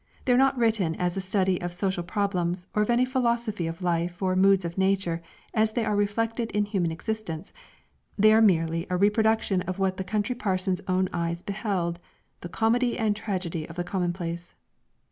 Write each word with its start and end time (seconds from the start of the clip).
They 0.25 0.33
are 0.33 0.35
not 0.35 0.57
written 0.57 0.95
as 0.95 1.15
a 1.15 1.21
study 1.21 1.61
of 1.61 1.75
social 1.75 2.01
problems, 2.01 2.65
or 2.73 2.81
of 2.81 2.89
any 2.89 3.05
philosophy 3.05 3.67
of 3.67 3.83
life 3.83 4.19
or 4.19 4.35
moods 4.35 4.65
of 4.65 4.75
nature 4.75 5.21
as 5.53 5.73
they 5.73 5.85
are 5.85 5.95
reflected 5.95 6.49
in 6.53 6.65
human 6.65 6.91
existence; 6.91 7.53
they 8.17 8.33
are 8.33 8.41
merely 8.41 8.87
a 8.89 8.97
reproduction 8.97 9.61
of 9.61 9.77
what 9.77 9.97
the 9.97 10.03
country 10.03 10.33
parson's 10.33 10.81
own 10.87 11.07
eyes 11.13 11.43
beheld 11.43 11.99
the 12.39 12.49
comedy 12.49 12.97
and 12.97 13.15
tragedy 13.15 13.69
of 13.69 13.75
the 13.75 13.83
commonplace. 13.83 14.55